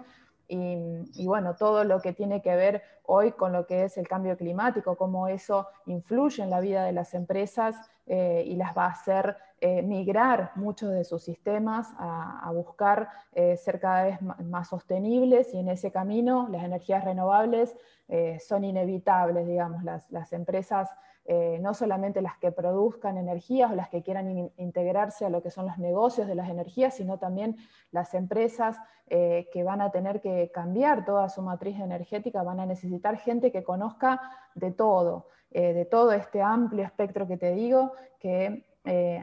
y, 0.53 1.27
bueno, 1.27 1.55
todo 1.55 1.85
lo 1.85 2.01
que 2.01 2.13
tiene 2.13 2.43
que 2.43 2.57
ver 2.57 2.83
hoy 3.05 3.33
con 3.33 3.53
lo 3.53 3.67
que 3.67 3.85
es 3.85 3.97
el 3.97 4.09
cambio 4.09 4.37
climático, 4.37 4.97
cómo 4.97 5.29
eso 5.29 5.69
influye 5.87 6.43
en 6.43 6.51
la 6.51 6.59
vida 6.59 6.85
de 6.85 6.93
las 6.93 7.15
empresas 7.15 7.77
y 8.07 8.57
las 8.57 8.77
va 8.77 8.87
a 8.87 8.91
hacer 8.91 9.37
migrar 9.85 10.51
muchos 10.57 10.91
de 10.91 11.05
sus 11.05 11.23
sistemas 11.23 11.89
a, 11.99 12.51
buscar 12.53 13.09
ser 13.33 13.79
cada 13.79 14.05
vez 14.05 14.19
más 14.23 14.69
sostenibles 14.69 15.55
y 15.55 15.59
en 15.59 15.69
ese 15.69 15.93
camino 15.93 16.49
las 16.51 16.65
energías 16.65 17.05
renovables 17.05 17.77
son 18.45 18.65
inevitables, 18.65 19.47
digamos, 19.47 19.85
las, 19.85 20.11
las 20.11 20.33
empresas 20.33 20.91
eh, 21.33 21.61
no 21.61 21.75
solamente 21.75 22.23
las 22.23 22.37
que 22.39 22.51
produzcan 22.51 23.17
energías 23.17 23.71
o 23.71 23.77
las 23.77 23.89
que 23.89 24.03
quieran 24.03 24.51
integrarse 24.57 25.25
a 25.25 25.31
lo 25.31 25.45
que 25.45 25.53
son 25.53 25.65
los 25.65 25.79
negocios 25.79 26.27
de 26.27 26.35
las 26.35 26.49
energías, 26.49 26.97
sino 26.97 27.21
también 27.21 27.57
las 27.93 28.15
empresas 28.15 28.81
eh, 29.07 29.49
que 29.53 29.63
van 29.63 29.81
a 29.81 29.93
tener 29.93 30.21
que 30.21 30.51
cambiar 30.53 31.05
toda 31.05 31.29
su 31.29 31.41
matriz 31.41 31.79
energética, 31.79 32.43
van 32.43 32.59
a 32.59 32.67
necesitar 32.67 33.17
gente 33.17 33.53
que 33.53 33.63
conozca 33.63 34.21
de 34.57 34.73
todo, 34.73 35.29
eh, 35.53 35.73
de 35.73 35.85
todo 35.85 36.11
este 36.11 36.43
amplio 36.43 36.85
espectro 36.85 37.29
que 37.29 37.37
te 37.37 37.53
digo, 37.53 37.93
que 38.19 38.67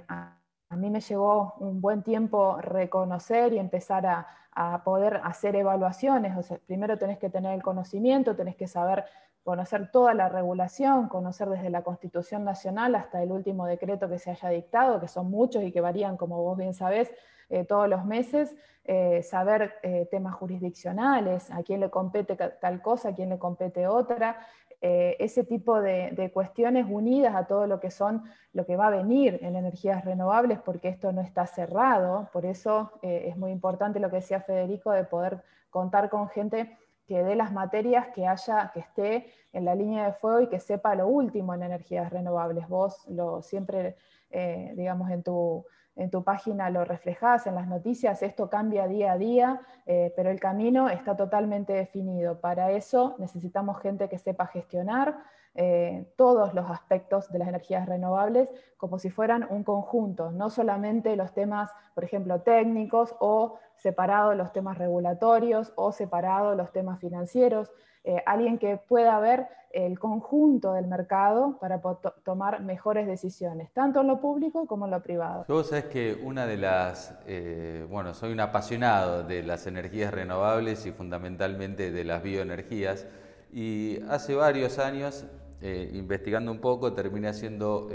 a, 0.07 0.37
mí 0.77 0.89
me 0.89 1.01
llevó 1.01 1.55
un 1.59 1.81
buen 1.81 2.03
tiempo 2.03 2.55
reconocer 2.61 3.51
y 3.51 3.59
empezar 3.59 4.05
a, 4.05 4.83
poder 4.85 5.19
hacer 5.23 5.55
evaluaciones. 5.57 6.33
Primero 6.65 6.97
tenés 6.97 7.19
que 7.19 7.29
tener 7.29 7.53
el 7.53 7.61
conocimiento, 7.61 8.35
tenés 8.35 8.55
que 8.55 8.67
saber 8.67 9.05
conocer 9.47 9.89
toda 9.91 10.13
la 10.13 10.27
regulación, 10.27 11.07
conocer 11.07 11.47
desde 11.47 11.69
la 11.69 11.81
Constitución 11.81 12.43
Nacional 12.43 12.95
hasta 12.95 13.23
el 13.23 13.31
último 13.31 13.65
decreto 13.65 14.09
que 14.09 14.19
se 14.19 14.31
haya 14.31 14.49
dictado, 14.49 14.99
que 14.99 15.07
son 15.07 15.31
muchos 15.31 15.63
y 15.63 15.71
que 15.71 15.79
varían, 15.79 16.17
como 16.17 16.43
vos 16.43 16.57
bien 16.57 16.73
sabés, 16.73 17.09
eh, 17.47 17.63
todos 17.63 17.87
los 17.87 18.03
meses, 18.03 18.53
eh, 18.83 19.23
saber 19.23 19.75
eh, 19.83 20.05
temas 20.11 20.35
jurisdiccionales, 20.35 21.49
a 21.49 21.63
quién 21.63 21.79
le 21.79 21.89
compete 21.89 22.35
tal 22.35 22.81
cosa, 22.81 23.07
a 23.07 23.15
quién 23.15 23.29
le 23.29 23.39
compete 23.39 23.87
otra, 23.87 24.37
ese 24.81 25.45
tipo 25.45 25.79
de, 25.79 26.11
de, 26.11 26.29
cuestiones 26.29 26.85
unidas 26.87 27.33
a 27.33 27.47
todo 27.47 27.67
lo 27.67 27.79
que 27.79 27.89
son, 27.89 28.25
lo 28.51 28.65
que 28.65 28.75
va 28.75 28.87
a 28.87 28.91
venir 28.91 29.39
en 29.41 29.55
energías 29.55 30.03
renovables, 30.03 30.59
porque 30.59 30.89
esto 30.89 31.13
no 31.13 31.21
está 31.21 31.47
cerrado, 31.47 32.29
por 32.33 32.45
eso 32.45 32.91
es 33.01 33.35
muy 33.37 33.51
importante 33.51 33.99
lo 33.99 34.09
que 34.11 34.17
decía 34.17 34.41
Federico 34.41 34.91
de 34.91 35.03
poder 35.03 35.41
contar 35.71 36.09
con 36.11 36.29
gente 36.29 36.77
que 37.07 37.23
dé 37.23 37.35
las 37.35 37.51
materias 37.53 38.07
que 38.13 38.27
haya, 38.27 38.71
que 38.73 38.81
esté 38.81 39.31
en 39.53 39.65
la 39.65 39.73
línea 39.73 40.05
de 40.05 40.13
fuego 40.13 40.41
y 40.41 40.47
que 40.47 40.59
sepa 40.59 40.93
lo 40.93 41.07
último 41.07 41.53
en 41.53 41.63
energías 41.63 42.11
renovables. 42.11 42.67
Vos 42.67 43.07
lo 43.07 43.41
siempre, 43.41 43.95
eh, 44.29 44.73
digamos, 44.75 45.09
en 45.09 45.23
tu, 45.23 45.65
en 45.95 46.11
tu 46.11 46.23
página 46.23 46.69
lo 46.69 46.83
reflejás, 46.85 47.47
en 47.47 47.55
las 47.55 47.67
noticias, 47.67 48.21
esto 48.21 48.49
cambia 48.49 48.87
día 48.87 49.13
a 49.13 49.17
día, 49.17 49.61
eh, 49.85 50.13
pero 50.15 50.29
el 50.29 50.39
camino 50.39 50.89
está 50.89 51.15
totalmente 51.15 51.73
definido. 51.73 52.39
Para 52.39 52.71
eso 52.71 53.15
necesitamos 53.17 53.79
gente 53.79 54.09
que 54.09 54.17
sepa 54.17 54.45
gestionar 54.47 55.17
eh, 55.59 56.13
todos 56.15 56.53
los 56.53 56.69
aspectos 56.69 57.31
de 57.31 57.39
las 57.39 57.47
energías 57.47 57.87
renovables 57.87 58.47
como 58.77 58.99
si 58.99 59.09
fueran 59.09 59.47
un 59.49 59.63
conjunto, 59.63 60.31
no 60.31 60.51
solamente 60.51 61.15
los 61.15 61.33
temas, 61.33 61.71
por 61.95 62.03
ejemplo, 62.03 62.41
técnicos 62.41 63.15
o 63.19 63.57
separados 63.75 64.37
los 64.37 64.53
temas 64.53 64.77
regulatorios 64.77 65.73
o 65.75 65.91
separados 65.91 66.55
los 66.55 66.71
temas 66.71 66.99
financieros, 66.99 67.71
eh, 68.03 68.21
alguien 68.27 68.59
que 68.59 68.77
pueda 68.77 69.19
ver 69.19 69.47
el 69.71 69.97
conjunto 69.97 70.73
del 70.73 70.85
mercado 70.85 71.57
para 71.59 71.81
tomar 72.23 72.61
mejores 72.61 73.07
decisiones, 73.07 73.71
tanto 73.73 74.01
en 74.01 74.07
lo 74.07 74.21
público 74.21 74.67
como 74.67 74.85
en 74.85 74.91
lo 74.91 75.01
privado. 75.01 75.45
Vos 75.47 75.69
sabés 75.69 75.85
que 75.85 76.21
una 76.23 76.45
de 76.45 76.57
las, 76.57 77.17
eh, 77.25 77.85
bueno, 77.89 78.13
soy 78.13 78.31
un 78.31 78.39
apasionado 78.39 79.23
de 79.23 79.41
las 79.41 79.65
energías 79.65 80.13
renovables 80.13 80.85
y 80.85 80.91
fundamentalmente 80.91 81.91
de 81.91 82.03
las 82.03 82.21
bioenergías, 82.21 83.07
y 83.51 83.99
hace 84.09 84.35
varios 84.35 84.77
años, 84.79 85.25
eh, 85.61 85.91
investigando 85.93 86.51
un 86.51 86.59
poco, 86.59 86.93
terminé 86.93 87.27
haciendo 87.27 87.89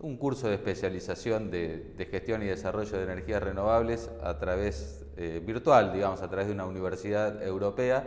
un 0.00 0.16
curso 0.18 0.48
de 0.48 0.54
especialización 0.54 1.50
de, 1.50 2.08
gestión 2.10 2.42
y 2.42 2.46
desarrollo 2.46 2.96
de 2.96 3.04
energías 3.04 3.42
renovables 3.42 4.10
a 4.22 4.38
través 4.38 5.04
virtual, 5.46 5.92
digamos, 5.94 6.20
a 6.20 6.28
través 6.28 6.48
de 6.48 6.52
una 6.52 6.66
universidad 6.66 7.42
europea 7.42 8.04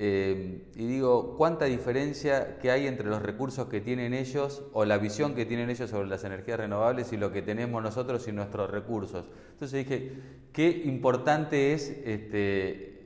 eh, 0.00 0.62
y 0.76 0.86
digo, 0.86 1.34
¿cuánta 1.36 1.64
diferencia 1.64 2.58
que 2.58 2.70
hay 2.70 2.86
entre 2.86 3.08
los 3.08 3.20
recursos 3.20 3.66
que 3.66 3.80
tienen 3.80 4.14
ellos 4.14 4.62
o 4.72 4.84
la 4.84 4.96
visión 4.96 5.34
que 5.34 5.44
tienen 5.44 5.70
ellos 5.70 5.90
sobre 5.90 6.06
las 6.06 6.22
energías 6.22 6.60
renovables 6.60 7.12
y 7.12 7.16
lo 7.16 7.32
que 7.32 7.42
tenemos 7.42 7.82
nosotros 7.82 8.28
y 8.28 8.32
nuestros 8.32 8.70
recursos? 8.70 9.24
Entonces 9.54 9.84
dije, 9.84 10.12
qué 10.52 10.68
importante 10.84 11.72
es 11.72 11.88
este, 12.04 12.97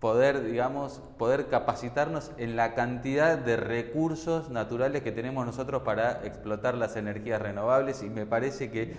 poder, 0.00 0.42
digamos, 0.42 1.02
poder 1.18 1.48
capacitarnos 1.48 2.32
en 2.38 2.56
la 2.56 2.74
cantidad 2.74 3.36
de 3.38 3.56
recursos 3.56 4.50
naturales 4.50 5.02
que 5.02 5.12
tenemos 5.12 5.44
nosotros 5.44 5.82
para 5.82 6.24
explotar 6.24 6.74
las 6.74 6.96
energías 6.96 7.40
renovables 7.40 8.02
y 8.02 8.08
me 8.08 8.26
parece 8.26 8.70
que 8.70 8.94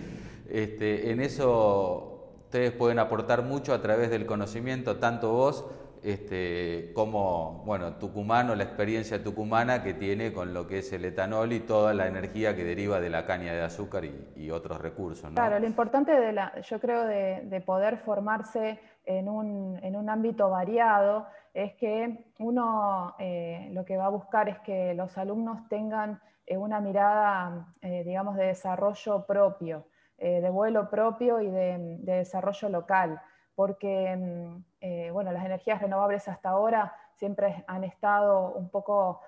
este, 0.48 1.10
en 1.10 1.20
eso 1.20 2.12
ustedes 2.44 2.72
pueden 2.72 2.98
aportar 2.98 3.42
mucho 3.42 3.74
a 3.74 3.80
través 3.80 4.10
del 4.10 4.26
conocimiento, 4.26 4.98
tanto 4.98 5.32
vos, 5.32 5.64
este, 6.02 6.90
como, 6.94 7.62
bueno, 7.64 7.94
tucumano, 7.94 8.54
la 8.54 8.64
experiencia 8.64 9.22
tucumana 9.22 9.82
que 9.82 9.94
tiene 9.94 10.32
con 10.32 10.52
lo 10.52 10.66
que 10.66 10.78
es 10.78 10.92
el 10.92 11.04
etanol 11.04 11.52
y 11.52 11.60
toda 11.60 11.94
la 11.94 12.08
energía 12.08 12.56
que 12.56 12.64
deriva 12.64 13.00
de 13.00 13.08
la 13.08 13.24
caña 13.24 13.54
de 13.54 13.62
azúcar 13.62 14.04
y, 14.04 14.50
otros 14.50 14.82
recursos. 14.82 15.30
Claro, 15.32 15.58
lo 15.58 15.66
importante 15.66 16.12
de 16.12 16.32
la, 16.32 16.60
yo 16.60 16.78
creo 16.78 17.06
de, 17.06 17.62
poder 17.64 17.96
formarse 17.96 18.78
en 19.04 19.28
un, 19.28 19.78
en 19.82 19.96
un, 19.96 20.08
ámbito 20.08 20.48
variado 20.50 21.26
es 21.54 21.74
que 21.74 22.32
uno 22.38 23.14
eh, 23.18 23.68
lo 23.72 23.84
que 23.84 23.96
va 23.96 24.06
a 24.06 24.10
buscar 24.10 24.48
es 24.48 24.58
que 24.60 24.94
los 24.94 25.16
alumnos 25.18 25.68
tengan 25.68 26.20
eh, 26.46 26.56
una 26.56 26.80
mirada, 26.80 27.74
eh, 27.80 28.04
digamos, 28.04 28.36
de 28.36 28.46
desarrollo 28.46 29.26
propio, 29.26 29.86
de 30.18 30.50
vuelo 30.50 30.88
propio 30.88 31.40
y 31.40 31.50
de 31.50 31.98
desarrollo 32.04 32.68
local. 32.68 33.20
Porque 33.56 34.16
mm, 34.16 35.12
bueno, 35.12 35.32
las 35.32 35.44
energías 35.44 35.82
renovables 35.82 36.28
hasta 36.28 36.50
ahora 36.50 36.94
siempre 37.14 37.64
han 37.66 37.82
estado 37.82 38.52
un 38.52 38.68
poco, 38.68 39.20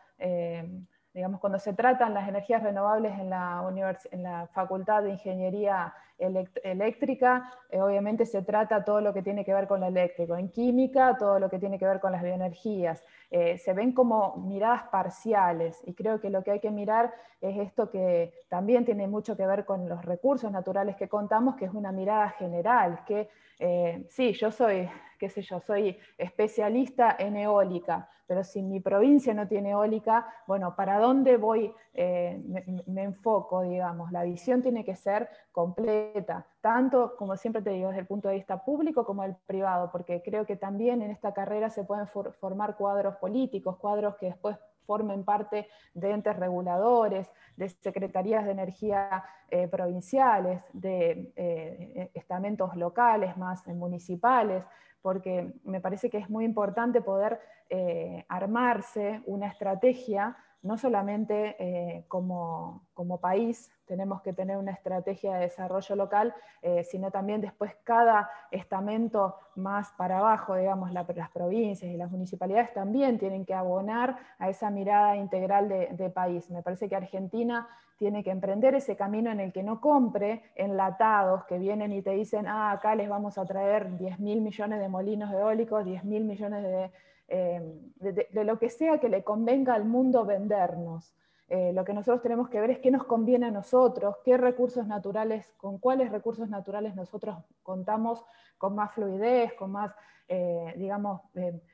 digamos, 1.12 1.40
cuando 1.40 1.58
se 1.58 1.72
tratan 1.72 2.14
las 2.14 2.28
energías 2.28 2.62
renovables 2.62 3.18
en 3.18 3.28
la, 3.28 3.64
en 4.12 4.22
la 4.22 4.46
Facultad 4.52 5.02
de 5.02 5.10
Ingeniería 5.10 5.92
Eléctrica, 6.18 7.50
eh, 7.70 7.80
obviamente 7.80 8.24
se 8.24 8.42
trata 8.42 8.84
todo 8.84 9.00
lo 9.00 9.12
que 9.12 9.22
tiene 9.22 9.44
que 9.44 9.52
ver 9.52 9.66
con 9.66 9.80
lo 9.80 9.86
eléctrico, 9.86 10.36
en 10.36 10.48
química 10.48 11.16
todo 11.18 11.38
lo 11.38 11.50
que 11.50 11.58
tiene 11.58 11.78
que 11.78 11.86
ver 11.86 12.00
con 12.00 12.12
las 12.12 12.22
bioenergías. 12.22 13.02
se 13.30 13.72
ven 13.72 13.92
como 13.92 14.36
miradas 14.36 14.84
parciales 14.92 15.82
y 15.86 15.94
creo 15.94 16.20
que 16.20 16.30
lo 16.30 16.44
que 16.44 16.52
hay 16.52 16.60
que 16.60 16.70
mirar 16.70 17.12
es 17.40 17.58
esto 17.58 17.90
que 17.90 18.32
también 18.48 18.84
tiene 18.84 19.06
mucho 19.06 19.36
que 19.36 19.46
ver 19.46 19.64
con 19.64 19.88
los 19.88 20.04
recursos 20.04 20.50
naturales 20.50 20.96
que 20.96 21.08
contamos, 21.08 21.56
que 21.56 21.66
es 21.66 21.74
una 21.74 21.92
mirada 21.92 22.30
general, 22.30 23.04
que 23.04 23.28
eh, 23.58 24.06
sí, 24.08 24.32
yo 24.32 24.50
soy, 24.50 24.88
qué 25.18 25.28
sé 25.28 25.42
yo, 25.42 25.60
soy 25.60 25.98
especialista 26.18 27.14
en 27.18 27.36
eólica, 27.36 28.08
pero 28.26 28.42
si 28.42 28.62
mi 28.62 28.80
provincia 28.80 29.34
no 29.34 29.46
tiene 29.46 29.70
eólica, 29.70 30.26
bueno, 30.46 30.74
¿para 30.74 30.98
dónde 30.98 31.36
voy? 31.36 31.72
Eh, 31.92 32.42
me, 32.86 33.02
enfoco, 33.02 33.62
digamos. 33.62 34.10
La 34.10 34.24
visión 34.24 34.62
tiene 34.62 34.84
que 34.84 34.96
ser 34.96 35.28
completa, 35.52 36.03
tanto, 36.60 37.16
como 37.16 37.36
siempre 37.36 37.62
te 37.62 37.70
digo, 37.70 37.88
desde 37.88 38.00
el 38.00 38.06
punto 38.06 38.28
de 38.28 38.34
vista 38.34 38.64
público 38.64 39.04
como 39.04 39.24
el 39.24 39.34
privado, 39.46 39.90
porque 39.90 40.22
creo 40.22 40.46
que 40.46 40.56
también 40.56 41.02
en 41.02 41.10
esta 41.10 41.32
carrera 41.32 41.70
se 41.70 41.84
pueden 41.84 42.06
formar 42.06 42.76
cuadros 42.76 43.16
políticos, 43.16 43.76
cuadros 43.76 44.16
que 44.16 44.26
después 44.26 44.56
formen 44.86 45.24
parte 45.24 45.68
de 45.94 46.10
entes 46.10 46.36
reguladores, 46.36 47.30
de 47.56 47.68
secretarías 47.68 48.44
de 48.44 48.52
energía 48.52 49.24
eh, 49.50 49.68
provinciales, 49.68 50.62
de 50.72 51.32
eh, 51.36 52.10
estamentos 52.14 52.76
locales 52.76 53.36
más 53.36 53.66
municipales, 53.66 54.64
porque 55.02 55.52
me 55.64 55.80
parece 55.80 56.08
que 56.08 56.18
es 56.18 56.30
muy 56.30 56.44
importante 56.44 57.02
poder 57.02 57.40
eh, 57.68 58.24
armarse 58.28 59.22
una 59.26 59.48
estrategia 59.48 60.36
no 60.64 60.78
solamente 60.78 61.56
eh, 61.58 62.04
como, 62.08 62.80
país 63.20 63.70
tenemos 63.86 64.22
que 64.22 64.32
tener 64.32 64.56
una 64.56 64.72
estrategia 64.72 65.34
de 65.34 65.40
desarrollo 65.42 65.94
local, 65.94 66.34
eh, 66.62 66.82
sino 66.84 67.10
también 67.10 67.42
después 67.42 67.76
cada 67.84 68.30
estamento 68.50 69.36
más 69.56 69.92
para 69.92 70.18
abajo, 70.18 70.56
digamos, 70.56 70.90
las 70.92 71.30
provincias 71.30 71.92
y 71.92 71.96
las 71.96 72.10
municipalidades 72.10 72.72
también 72.72 73.18
tienen 73.18 73.44
que 73.44 73.54
abonar 73.54 74.16
a 74.38 74.48
esa 74.48 74.70
mirada 74.70 75.16
integral 75.16 75.68
de, 75.68 76.10
país. 76.10 76.50
Me 76.50 76.62
parece 76.62 76.88
que 76.88 76.96
Argentina 76.96 77.68
tiene 77.98 78.24
que 78.24 78.30
emprender 78.30 78.74
ese 78.74 78.96
camino 78.96 79.30
en 79.30 79.40
el 79.40 79.52
que 79.52 79.62
no 79.62 79.80
compre 79.80 80.42
enlatados 80.54 81.44
que 81.44 81.58
vienen 81.58 81.92
y 81.92 82.02
te 82.02 82.10
dicen, 82.10 82.46
ah, 82.46 82.72
acá 82.72 82.94
les 82.94 83.08
vamos 83.08 83.36
a 83.36 83.44
traer 83.44 83.96
10 83.96 84.18
mil 84.18 84.40
millones 84.40 84.80
de 84.80 84.88
molinos 84.88 85.30
eólicos, 85.30 85.84
10 85.84 86.04
mil 86.04 86.24
millones 86.24 86.62
de 86.62 86.90
eh, 87.28 87.62
de, 87.96 88.44
lo 88.44 88.58
que 88.58 88.68
sea 88.68 88.98
que 88.98 89.08
le 89.08 89.24
convenga 89.24 89.74
al 89.74 89.84
mundo 89.84 90.24
vendernos. 90.24 91.14
Eh, 91.48 91.72
lo 91.72 91.84
que 91.84 91.92
nosotros 91.92 92.22
tenemos 92.22 92.48
que 92.48 92.60
ver 92.60 92.70
es 92.70 92.78
qué 92.78 92.90
nos 92.90 93.04
conviene 93.04 93.46
a 93.46 93.50
nosotros, 93.50 94.16
qué 94.24 94.36
recursos 94.36 94.86
naturales, 94.86 95.52
con 95.56 95.78
cuáles 95.78 96.10
recursos 96.10 96.48
naturales 96.48 96.94
nosotros 96.94 97.36
contamos 97.62 98.24
con 98.56 98.74
más 98.74 98.92
fluidez, 98.92 99.52
con 99.54 99.72
más, 99.72 99.94
eh, 100.28 100.74
digamos, 100.76 101.20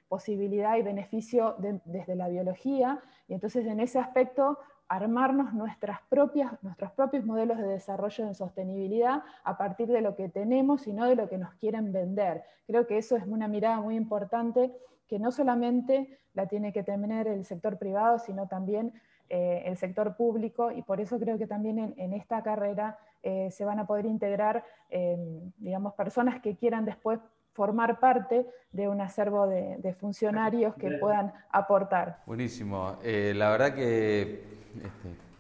posibilidad 0.09 0.77
y 0.77 0.83
beneficio 0.83 1.55
desde 1.59 2.17
la 2.17 2.29
biología. 2.29 3.01
Y 3.29 3.35
entonces 3.35 3.65
en 3.67 3.79
ese 3.79 3.99
aspecto 3.99 4.59
armarnos 4.91 5.55
nuestras 5.55 6.01
propias, 6.09 6.53
nuestros 6.63 6.91
propios 6.91 7.25
modelos 7.25 7.59
de 7.59 7.69
desarrollo 7.69 8.27
en 8.27 8.35
sostenibilidad 8.35 9.23
a 9.45 9.57
partir 9.57 9.87
de 9.87 10.01
lo 10.01 10.17
que 10.17 10.29
tenemos 10.29 10.89
y 10.89 10.93
no 10.93 11.07
de 11.07 11.15
lo 11.15 11.29
que 11.29 11.39
nos 11.39 11.55
quieren 11.55 11.93
vender. 11.93 12.43
Creo 12.67 12.89
que 12.89 12.99
eso 12.99 13.17
es 13.17 13.25
una 13.25 13.47
mirada 13.47 13.81
muy 13.81 13.95
importante 13.95 14.73
que 15.07 15.21
no 15.21 15.31
solamente 15.31 16.19
la 16.35 16.47
tiene 16.47 16.73
que 16.73 16.83
tener 16.83 17.29
el 17.29 17.45
sector 17.45 17.79
privado, 17.79 18.19
sino 18.19 18.49
también 18.49 18.93
eh, 19.29 19.63
el 19.67 19.77
sector 19.77 20.17
público, 20.17 20.73
y 20.73 20.83
por 20.83 21.01
eso 21.01 21.21
creo 21.21 21.39
que 21.39 21.47
también 21.47 21.95
en, 21.97 22.13
esta 22.13 22.43
carrera 22.43 22.99
eh, 23.23 23.49
se 23.53 23.65
van 23.65 23.79
a 23.79 23.87
poder 23.87 24.07
integrar, 24.07 24.65
em, 24.89 25.53
digamos, 25.59 25.95
personas 25.95 26.41
que 26.41 26.57
quieran 26.57 26.85
después 26.85 27.21
formar 27.53 28.01
parte 28.01 28.47
de 28.73 28.89
un 28.89 29.01
acervo 29.01 29.47
de, 29.47 29.95
funcionarios 29.99 30.75
que 30.77 30.91
puedan 30.93 31.33
aportar. 31.51 32.23
Buenísimo. 32.27 32.99
Eh, 33.03 33.33
la 33.37 33.51
verdad 33.51 33.75
que 33.75 34.45
este, 34.77 35.31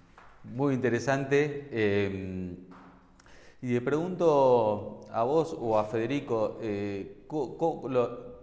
muy 0.44 0.74
interesante. 0.74 1.68
Em, 1.70 2.56
y 3.62 3.74
le 3.74 3.80
pregunto 3.80 5.02
a 5.12 5.22
vos 5.22 5.56
o 5.58 5.78
a 5.78 5.84
Federico, 5.84 6.58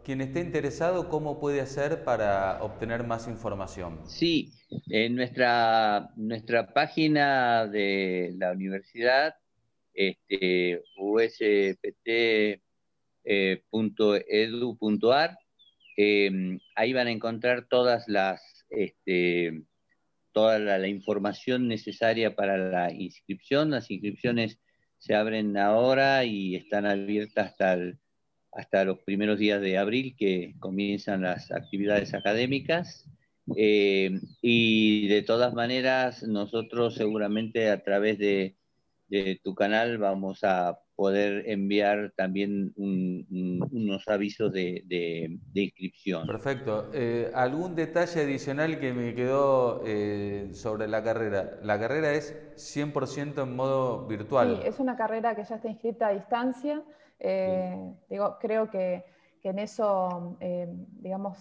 quien 0.08 0.22
esté 0.22 0.40
interesado, 0.40 1.10
¿cómo 1.10 1.38
puede 1.38 1.60
hacer 1.60 2.06
para 2.06 2.64
obtener 2.64 3.04
más 3.04 3.28
información? 3.28 4.00
Sí, 4.08 4.54
en 4.90 5.16
nuestra, 5.16 6.12
nuestra 6.16 6.74
página 6.74 7.68
de 7.68 8.34
la 8.38 8.54
universidad, 8.54 9.36
este, 9.94 10.82
uspt.edu.ar, 13.28 15.38
em, 15.98 16.60
ahí 16.76 16.94
van 16.94 17.08
a 17.08 17.12
encontrar 17.12 17.68
todas 17.68 18.08
las, 18.08 18.66
este, 18.70 19.64
toda 20.32 20.60
la, 20.60 20.88
información 20.88 21.68
necesaria 21.68 22.36
para 22.36 22.58
la 22.58 22.92
inscripción. 22.94 23.72
Las 23.72 23.92
inscripciones 23.92 24.60
se 24.98 25.16
abren 25.16 25.58
ahora 25.58 26.24
y 26.26 26.56
están 26.56 26.86
abiertas 26.86 27.52
hasta, 27.52 27.78
hasta 28.52 28.86
los 28.86 29.00
primeros 29.00 29.40
días 29.40 29.62
de 29.62 29.78
abril 29.78 30.16
que 30.18 30.56
comienzan 30.60 31.24
las 31.24 31.52
actividades 31.52 32.14
académicas. 32.14 33.06
Eh, 33.56 34.20
y 34.42 35.08
de 35.08 35.22
todas 35.22 35.54
maneras, 35.54 36.24
nosotros 36.24 36.96
seguramente 36.96 37.70
a 37.70 37.84
través 37.84 38.18
de, 38.18 38.56
tu 39.42 39.56
canal 39.56 39.98
vamos 39.98 40.44
a 40.44 40.80
poder 40.98 41.48
enviar 41.48 42.12
también 42.18 42.74
unos 42.76 44.08
avisos 44.08 44.52
de, 44.52 45.40
inscripción. 45.54 46.26
Perfecto. 46.28 46.90
Eh, 46.92 47.32
¿Algún 47.34 47.76
detalle 47.76 48.24
adicional 48.24 48.80
que 48.80 48.94
me 48.94 49.14
quedó 49.14 49.84
eh, 49.86 50.50
sobre 50.54 50.88
la 50.88 51.04
carrera? 51.04 51.60
La 51.62 51.80
carrera 51.80 52.12
es 52.14 52.36
100% 52.56 53.44
en 53.44 53.56
modo 53.56 54.08
virtual. 54.08 54.60
Sí, 54.62 54.68
es 54.68 54.80
una 54.80 54.98
carrera 54.98 55.36
que 55.36 55.44
ya 55.44 55.56
está 55.56 55.70
inscrita 55.70 56.08
a 56.08 56.14
distancia. 56.14 56.84
digo, 58.10 58.38
creo 58.42 58.70
que, 58.72 59.06
que 59.42 59.50
en 59.50 59.60
eso, 59.60 60.38
digamos, 61.00 61.38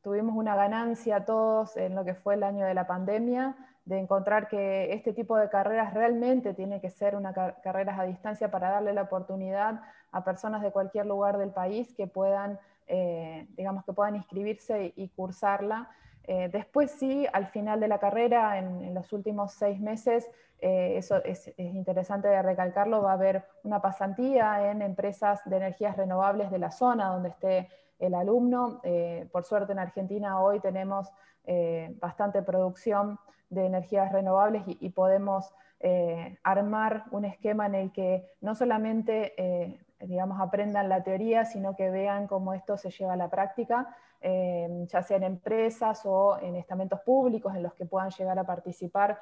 tuvimos 0.00 0.36
una 0.36 0.56
ganancia 0.56 1.26
todos 1.26 1.76
en 1.76 1.94
lo 1.94 2.04
que 2.04 2.14
fue 2.14 2.34
el 2.34 2.44
año 2.44 2.64
de 2.64 2.72
la 2.72 2.86
pandemia, 2.86 3.56
de 3.86 3.98
encontrar 4.00 4.48
que 4.48 4.92
este 4.92 5.12
tipo 5.12 5.36
de 5.36 5.48
carreras 5.48 5.94
realmente 5.94 6.52
tiene 6.54 6.80
que 6.80 6.90
ser 6.90 7.14
una 7.14 7.32
carreras 7.32 7.98
a 7.98 8.02
distancia 8.02 8.50
para 8.50 8.68
darle 8.70 8.92
la 8.92 9.02
oportunidad 9.02 9.80
a 10.10 10.24
personas 10.24 10.60
de 10.62 10.72
cualquier 10.72 11.06
lugar 11.06 11.38
del 11.38 11.50
país 11.50 11.94
que 11.94 12.08
puedan, 12.08 12.58
eh, 12.88 13.46
digamos, 13.56 13.84
que 13.84 13.92
puedan 13.92 14.16
inscribirse 14.16 14.92
y, 14.96 15.08
cursarla. 15.10 15.88
Eh, 16.24 16.48
después 16.52 16.90
sí, 16.90 17.28
al 17.32 17.46
final 17.46 17.78
de 17.78 17.86
la 17.86 18.00
carrera, 18.00 18.58
en, 18.58 18.92
los 18.92 19.12
últimos 19.12 19.52
seis 19.52 19.80
meses, 19.80 20.28
eh, 20.58 20.94
eso 20.96 21.22
es, 21.22 21.46
es, 21.46 21.58
interesante 21.58 22.26
de 22.26 22.42
recalcarlo, 22.42 23.02
va 23.02 23.12
a 23.12 23.14
haber 23.14 23.44
una 23.62 23.80
pasantía 23.80 24.68
en 24.68 24.82
empresas 24.82 25.42
de 25.44 25.58
energías 25.58 25.96
renovables 25.96 26.50
de 26.50 26.58
la 26.58 26.72
zona 26.72 27.06
donde 27.06 27.28
esté 27.28 27.68
el 28.00 28.14
alumno. 28.14 28.82
Por 29.30 29.44
suerte 29.44 29.72
en 29.72 29.78
Argentina 29.78 30.40
hoy 30.40 30.60
tenemos 30.60 31.10
bastante 31.98 32.42
producción 32.42 33.18
de 33.50 33.66
energías 33.66 34.12
renovables 34.12 34.62
y, 34.66 34.90
podemos 34.90 35.52
eh, 35.80 36.38
armar 36.42 37.04
un 37.10 37.24
esquema 37.24 37.66
en 37.66 37.74
el 37.74 37.92
que 37.92 38.26
no 38.40 38.54
solamente 38.54 39.34
digamos, 40.00 40.40
aprendan 40.40 40.88
la 40.88 41.02
teoría, 41.02 41.44
sino 41.44 41.74
que 41.74 41.90
vean 41.90 42.26
cómo 42.26 42.52
esto 42.52 42.76
se 42.76 42.90
lleva 42.90 43.14
a 43.14 43.16
la 43.16 43.30
práctica, 43.30 43.96
ya 44.22 45.02
sea 45.02 45.16
en 45.16 45.22
empresas 45.22 46.02
o 46.04 46.38
en 46.38 46.56
estamentos 46.56 47.00
públicos 47.00 47.54
en 47.54 47.62
los 47.62 47.72
que 47.72 47.86
puedan 47.86 48.10
llegar 48.10 48.38
a 48.38 48.44
participar 48.44 49.18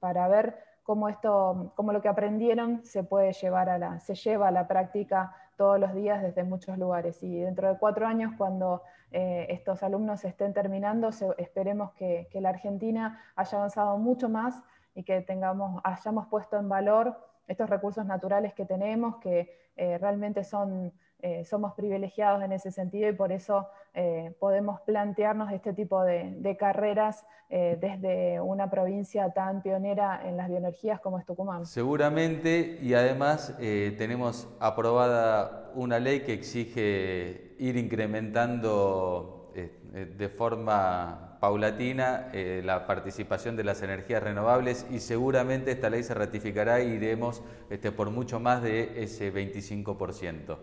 para 0.00 0.26
ver 0.28 0.56
cómo, 0.90 1.08
esto, 1.08 1.72
cómo 1.76 1.92
lo 1.92 2.02
que 2.02 2.08
aprendieron 2.08 2.84
se 2.84 3.04
puede 3.04 3.32
llevar 3.32 3.68
a 3.68 3.78
la, 3.78 4.00
se 4.00 4.16
lleva 4.16 4.48
a 4.48 4.50
la 4.50 4.66
práctica 4.66 5.32
todos 5.60 5.78
los 5.78 5.92
días 5.92 6.22
desde 6.22 6.42
muchos 6.42 6.78
lugares. 6.78 7.22
Y 7.22 7.38
dentro 7.38 7.68
de 7.68 7.76
cuatro 7.78 8.06
años, 8.06 8.32
cuando 8.38 8.82
eh, 9.10 9.46
estos 9.50 9.82
alumnos 9.82 10.24
estén 10.24 10.54
terminando, 10.54 11.10
esperemos 11.36 11.92
que, 11.92 12.30
la 12.32 12.48
Argentina 12.48 13.20
haya 13.36 13.58
avanzado 13.58 13.98
mucho 13.98 14.30
más 14.30 14.54
y 14.94 15.02
que 15.02 15.20
tengamos, 15.20 15.82
hayamos 15.84 16.28
puesto 16.28 16.56
en 16.56 16.70
valor 16.70 17.14
estos 17.46 17.68
recursos 17.68 18.06
naturales 18.06 18.54
que 18.54 18.64
tenemos, 18.64 19.16
que 19.18 19.54
eh, 19.76 19.98
realmente 19.98 20.44
son 20.44 20.94
eh, 21.22 21.44
somos 21.44 21.74
privilegiados 21.74 22.42
en 22.42 22.52
ese 22.52 22.70
sentido 22.70 23.08
y 23.08 23.12
por 23.12 23.30
eso 23.30 23.68
eh, 23.92 24.34
podemos 24.38 24.80
plantearnos 24.82 25.52
este 25.52 25.74
tipo 25.74 26.02
de, 26.02 26.56
carreras 26.58 27.26
eh, 27.50 27.76
desde 27.80 28.40
una 28.40 28.70
provincia 28.70 29.30
tan 29.32 29.62
pionera 29.62 30.22
en 30.26 30.36
las 30.36 30.48
bioenergías 30.48 31.00
como 31.00 31.18
es 31.18 31.26
Tucumán. 31.26 31.66
Seguramente, 31.66 32.78
y 32.80 32.94
además 32.94 33.56
tenemos 33.58 34.48
aprobada 34.60 35.70
una 35.74 35.98
ley 35.98 36.20
que 36.20 36.32
exige 36.32 37.54
ir 37.58 37.76
incrementando 37.76 39.52
de 39.92 40.28
forma 40.28 41.38
paulatina 41.40 42.30
la 42.62 42.86
participación 42.86 43.56
de 43.56 43.64
las 43.64 43.82
energías 43.82 44.22
renovables 44.22 44.86
y 44.90 45.00
seguramente 45.00 45.72
esta 45.72 45.90
ley 45.90 46.02
se 46.02 46.14
ratificará 46.14 46.82
y 46.82 46.92
iremos 46.92 47.42
este, 47.68 47.92
por 47.92 48.10
mucho 48.10 48.40
más 48.40 48.62
de 48.62 49.02
ese 49.02 49.32
25%. 49.32 50.58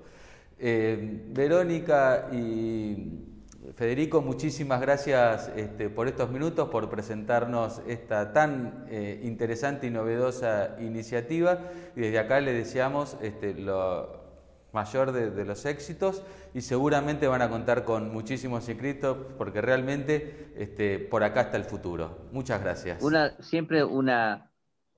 Eh, 0.59 1.25
Verónica 1.29 2.29
y 2.31 3.27
Federico, 3.75 4.21
muchísimas 4.21 4.81
gracias 4.81 5.51
este, 5.55 5.89
por 5.89 6.07
estos 6.07 6.31
minutos, 6.31 6.69
por 6.69 6.89
presentarnos 6.89 7.81
esta 7.87 8.33
tan 8.33 8.85
eh, 8.89 9.21
interesante 9.23 9.87
y 9.87 9.91
novedosa 9.91 10.75
iniciativa. 10.79 11.59
Y 11.95 12.01
desde 12.01 12.19
acá 12.19 12.39
les 12.39 12.55
deseamos 12.55 13.17
este, 13.21 13.53
lo 13.53 14.25
mayor 14.73 15.11
de, 15.11 15.45
los 15.45 15.65
éxitos 15.65 16.23
y 16.53 16.61
seguramente 16.61 17.27
van 17.27 17.41
a 17.41 17.49
contar 17.49 17.83
con 17.83 18.11
muchísimos 18.11 18.67
inscritos 18.69 19.17
porque 19.37 19.61
realmente 19.61 20.53
este, 20.55 20.99
por 20.99 21.23
acá 21.23 21.41
está 21.41 21.57
el 21.57 21.63
futuro. 21.63 22.27
Muchas 22.31 22.61
gracias. 22.61 23.03
Una, 23.03 23.35
siempre 23.41 23.83
una, 23.83 24.51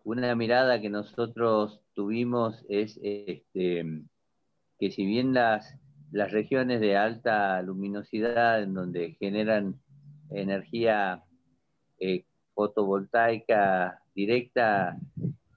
una 0.03 0.35
mirada 0.35 0.81
que 0.81 0.89
nosotros 0.89 1.81
tuvimos 1.93 2.65
es 2.67 2.99
este, 3.03 4.03
que 4.79 4.91
si 4.91 5.05
bien 5.05 5.33
las, 5.33 5.77
las 6.11 6.31
regiones 6.31 6.79
de 6.79 6.95
alta 6.95 7.61
luminosidad, 7.61 8.63
en 8.63 8.73
donde 8.73 9.17
generan 9.19 9.75
energía 10.29 11.23
eh, 11.99 12.25
fotovoltaica 12.53 14.01
directa, 14.15 14.97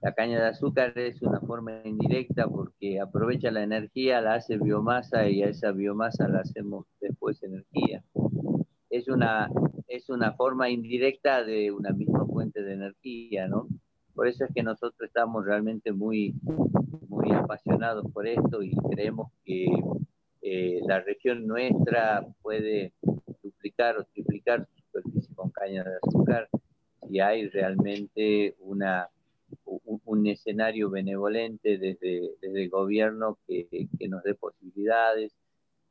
la 0.01 0.13
caña 0.13 0.41
de 0.41 0.49
azúcar 0.49 0.97
es 0.99 1.21
una 1.21 1.39
forma 1.39 1.81
indirecta 1.85 2.47
porque 2.47 2.99
aprovecha 2.99 3.49
la 3.51 3.63
energía, 3.63 4.19
la 4.19 4.35
hace 4.35 4.57
biomasa 4.57 5.29
y 5.29 5.43
a 5.43 5.47
esa 5.47 5.71
biomasa 5.71 6.27
la 6.27 6.41
hacemos 6.41 6.85
después 6.99 7.41
energía. 7.41 8.03
Es 8.89 9.07
una, 9.07 9.49
es 9.87 10.09
una 10.09 10.33
forma 10.33 10.69
indirecta 10.69 11.43
de 11.45 11.71
una 11.71 11.91
misma 11.91 12.25
fuente 12.25 12.61
de 12.61 12.73
energía, 12.73 13.47
¿no? 13.47 13.69
Por 14.13 14.27
eso 14.27 14.43
es 14.43 14.51
que 14.53 14.61
nosotros 14.61 15.07
estamos 15.07 15.45
realmente 15.45 15.93
muy, 15.93 16.35
muy 17.23 17.35
apasionados 17.35 18.05
por 18.11 18.27
esto 18.27 18.61
y 18.61 18.75
creemos 18.91 19.31
que 19.45 19.65
eh, 20.41 20.81
la 20.85 20.99
región 20.99 21.47
nuestra 21.47 22.25
puede 22.41 22.93
duplicar 23.41 23.97
o 23.97 24.03
triplicar 24.05 24.67
su 24.67 24.81
superficie 24.83 25.35
con 25.35 25.49
caña 25.51 25.83
de 25.83 25.95
azúcar 26.01 26.49
si 27.07 27.19
hay 27.19 27.47
realmente 27.49 28.55
una, 28.59 29.09
un, 29.65 30.27
escenario 30.27 30.89
benevolente 30.89 31.77
desde, 31.77 32.31
desde 32.41 32.63
el 32.63 32.69
gobierno 32.69 33.37
que, 33.47 33.67
que, 33.99 34.07
nos 34.07 34.23
dé 34.23 34.35
posibilidades, 34.35 35.33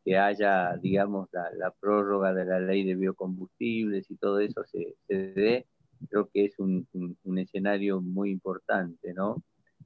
que 0.05 0.17
haya, 0.17 0.77
digamos, 0.79 1.29
la, 1.33 1.51
la, 1.53 1.71
prórroga 1.71 2.33
de 2.33 2.47
la 2.47 2.61
ley 2.61 2.85
de 2.85 2.95
biocombustibles 2.95 4.11
y 4.11 4.17
todo 4.17 4.41
eso 4.41 4.65
se, 4.65 4.97
se 5.07 5.15
dé 5.33 5.67
creo 6.09 6.29
que 6.33 6.47
es 6.47 6.59
un, 6.59 6.87
un, 7.23 7.39
escenario 7.39 8.01
muy 8.01 8.31
importante, 8.31 9.13
¿no? 9.15 9.43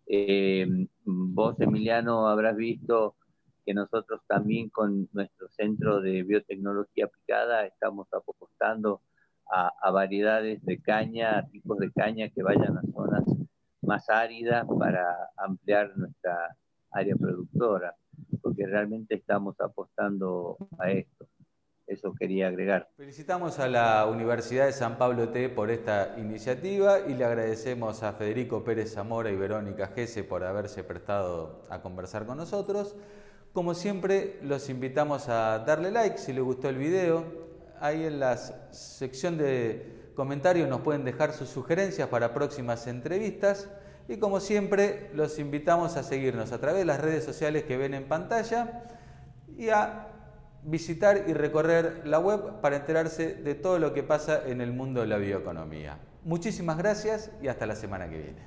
Eh, 0.07 0.67
vos, 1.05 1.61
Emiliano, 1.61 2.29
habrás 2.29 2.57
visto 2.57 3.17
que 3.65 3.75
nosotros 3.75 4.21
también 4.29 4.71
con 4.71 5.09
nuestro 5.13 5.49
centro 5.49 6.01
de 6.01 6.23
biotecnología 6.23 7.07
aplicada 7.07 7.67
estamos 7.67 8.07
apostando 8.13 9.03
a, 9.51 9.91
variedades 9.91 10.65
de 10.65 10.81
caña, 10.81 11.39
a 11.39 11.47
tipos 11.47 11.79
de 11.79 11.91
caña 11.93 12.29
que 12.29 12.43
vayan 12.43 12.79
a 12.79 12.83
zonas 12.93 13.25
más 13.83 14.09
áridas 14.09 14.67
para 14.79 15.31
ampliar 15.37 15.97
nuestra 15.97 16.57
área 16.91 17.15
productora, 17.17 17.95
porque 18.43 18.67
realmente 18.67 19.17
estamos 19.17 19.61
apostando 19.61 20.57
a 20.79 20.91
esto. 20.91 21.29
Eso 21.87 22.15
quería 22.19 22.49
agregar. 22.49 22.89
Felicitamos 22.97 23.61
a 23.61 23.69
la 23.69 24.07
Universidad 24.07 24.67
de 24.67 24.73
San 24.73 24.99
Pablo 24.99 25.29
T 25.29 25.49
por 25.49 25.71
esta 25.71 26.17
iniciativa 26.19 26.99
y 27.07 27.15
le 27.15 27.25
agradecemos 27.25 28.03
a 28.03 28.13
Federico 28.15 28.65
Pérez 28.65 28.93
Zamora 28.93 29.31
y 29.31 29.37
Verónica 29.37 29.93
Gese 29.95 30.25
por 30.25 30.43
haberse 30.43 30.83
prestado 30.83 31.65
a 31.71 31.81
conversar 31.83 32.27
con 32.27 32.39
nosotros. 32.39 32.97
Como 33.53 33.73
siempre, 33.73 34.41
los 34.43 34.69
invitamos 34.69 35.29
a 35.29 35.61
darle 35.61 35.93
like 35.93 36.19
si 36.19 36.33
les 36.33 36.43
gustó 36.43 36.69
el 36.69 36.77
video. 36.77 37.25
Ahí 37.79 38.05
en 38.05 38.19
la 38.19 38.37
sección 38.37 39.39
de 39.39 40.11
comentarios 40.17 40.69
nos 40.69 40.81
pueden 40.81 41.05
dejar 41.05 41.33
sus 41.33 41.49
sugerencias 41.51 42.09
para 42.09 42.35
próximas 42.35 42.89
entrevistas. 42.89 43.71
Y 44.09 44.19
como 44.19 44.41
siempre, 44.41 45.11
los 45.15 45.39
invitamos 45.39 45.97
a 45.97 46.03
seguirnos 46.03 46.51
a 46.51 46.59
través 46.59 46.81
de 46.81 46.85
las 46.85 47.01
redes 47.01 47.25
sociales 47.25 47.63
que 47.63 47.77
ven 47.77 47.95
en 47.95 48.09
pantalla 48.09 48.83
y 49.57 49.69
a 49.69 50.16
visitar 50.67 51.25
y 51.27 51.33
recorrer 51.33 52.03
la 52.05 52.19
web 52.19 52.61
para 52.61 52.77
enterarse 52.77 53.35
de 53.35 53.55
todo 53.55 53.79
lo 53.79 53.95
que 53.95 54.03
pasa 54.03 54.43
en 54.47 54.61
el 54.61 54.73
mundo 54.73 55.01
de 55.01 55.07
la 55.07 55.17
bioeconomía. 55.17 55.99
Muchísimas 56.25 56.77
gracias 56.77 57.31
y 57.41 57.49
hasta 57.49 57.67
la 57.67 57.77
semana 57.77 58.11
que 58.11 58.19
viene. 58.19 58.47